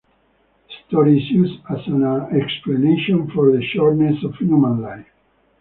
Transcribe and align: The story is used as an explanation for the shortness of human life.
The 0.67 0.73
story 0.87 1.19
is 1.21 1.29
used 1.29 1.59
as 1.69 1.85
an 1.85 2.03
explanation 2.41 3.29
for 3.29 3.51
the 3.55 3.61
shortness 3.61 4.23
of 4.23 4.33
human 4.37 4.81
life. 4.81 5.05